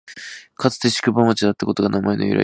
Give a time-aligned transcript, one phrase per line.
[0.55, 2.39] かつて宿場町だったことが名前の由来です